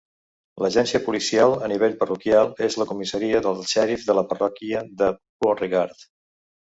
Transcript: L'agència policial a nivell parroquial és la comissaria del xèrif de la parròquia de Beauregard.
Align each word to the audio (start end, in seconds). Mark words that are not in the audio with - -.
L'agència 0.63 1.01
policial 1.09 1.51
a 1.67 1.67
nivell 1.73 1.93
parroquial 1.99 2.49
és 2.69 2.77
la 2.83 2.87
comissaria 2.93 3.43
del 3.49 3.61
xèrif 3.75 4.07
de 4.09 4.17
la 4.21 4.25
parròquia 4.33 4.85
de 5.03 5.11
Beauregard. 5.19 6.03